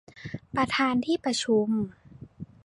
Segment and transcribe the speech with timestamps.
[0.55, 1.69] ประธานที่ประชุม